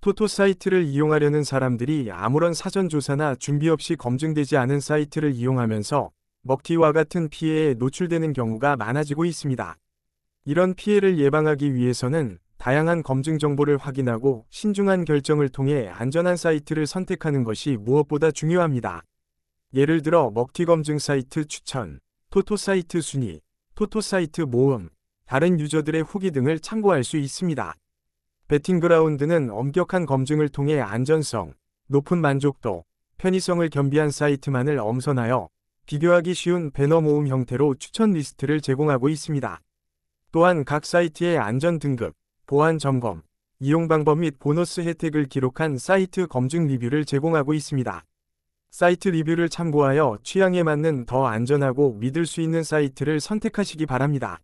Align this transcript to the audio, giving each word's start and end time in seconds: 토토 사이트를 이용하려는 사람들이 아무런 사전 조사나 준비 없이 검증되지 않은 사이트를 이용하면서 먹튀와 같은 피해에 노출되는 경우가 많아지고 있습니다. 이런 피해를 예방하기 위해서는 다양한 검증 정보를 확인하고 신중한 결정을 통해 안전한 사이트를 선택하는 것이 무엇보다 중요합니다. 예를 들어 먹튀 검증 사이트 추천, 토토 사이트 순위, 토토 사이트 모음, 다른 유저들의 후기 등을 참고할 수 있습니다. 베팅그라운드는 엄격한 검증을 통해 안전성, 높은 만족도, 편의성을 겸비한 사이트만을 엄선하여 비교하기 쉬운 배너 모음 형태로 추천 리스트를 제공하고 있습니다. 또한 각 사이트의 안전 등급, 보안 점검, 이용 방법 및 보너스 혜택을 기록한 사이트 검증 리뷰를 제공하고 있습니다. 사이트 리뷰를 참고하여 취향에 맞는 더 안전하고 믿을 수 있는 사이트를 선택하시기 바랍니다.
토토 0.00 0.28
사이트를 0.28 0.84
이용하려는 0.84 1.42
사람들이 1.42 2.10
아무런 2.12 2.54
사전 2.54 2.88
조사나 2.88 3.34
준비 3.34 3.68
없이 3.68 3.96
검증되지 3.96 4.56
않은 4.56 4.78
사이트를 4.78 5.32
이용하면서 5.32 6.10
먹튀와 6.42 6.92
같은 6.92 7.28
피해에 7.28 7.74
노출되는 7.74 8.32
경우가 8.32 8.76
많아지고 8.76 9.24
있습니다. 9.24 9.76
이런 10.44 10.74
피해를 10.74 11.18
예방하기 11.18 11.74
위해서는 11.74 12.38
다양한 12.58 13.02
검증 13.02 13.38
정보를 13.38 13.76
확인하고 13.76 14.46
신중한 14.50 15.04
결정을 15.04 15.48
통해 15.48 15.88
안전한 15.88 16.36
사이트를 16.36 16.86
선택하는 16.86 17.42
것이 17.42 17.76
무엇보다 17.76 18.30
중요합니다. 18.30 19.02
예를 19.74 20.02
들어 20.02 20.30
먹튀 20.30 20.64
검증 20.64 21.00
사이트 21.00 21.44
추천, 21.44 21.98
토토 22.30 22.56
사이트 22.56 23.00
순위, 23.00 23.40
토토 23.74 24.00
사이트 24.00 24.42
모음, 24.42 24.90
다른 25.26 25.58
유저들의 25.58 26.04
후기 26.04 26.30
등을 26.30 26.60
참고할 26.60 27.02
수 27.02 27.16
있습니다. 27.16 27.74
베팅그라운드는 28.48 29.50
엄격한 29.50 30.06
검증을 30.06 30.48
통해 30.48 30.80
안전성, 30.80 31.52
높은 31.86 32.16
만족도, 32.18 32.86
편의성을 33.18 33.68
겸비한 33.68 34.10
사이트만을 34.10 34.78
엄선하여 34.78 35.50
비교하기 35.84 36.32
쉬운 36.32 36.70
배너 36.70 37.02
모음 37.02 37.28
형태로 37.28 37.74
추천 37.74 38.12
리스트를 38.12 38.62
제공하고 38.62 39.10
있습니다. 39.10 39.60
또한 40.32 40.64
각 40.64 40.86
사이트의 40.86 41.36
안전 41.36 41.78
등급, 41.78 42.14
보안 42.46 42.78
점검, 42.78 43.20
이용 43.60 43.86
방법 43.86 44.20
및 44.20 44.38
보너스 44.38 44.80
혜택을 44.80 45.26
기록한 45.26 45.76
사이트 45.76 46.26
검증 46.26 46.66
리뷰를 46.68 47.04
제공하고 47.04 47.52
있습니다. 47.52 48.02
사이트 48.70 49.08
리뷰를 49.10 49.50
참고하여 49.50 50.20
취향에 50.22 50.62
맞는 50.62 51.04
더 51.04 51.26
안전하고 51.26 51.94
믿을 51.94 52.24
수 52.24 52.40
있는 52.40 52.62
사이트를 52.62 53.20
선택하시기 53.20 53.84
바랍니다. 53.84 54.40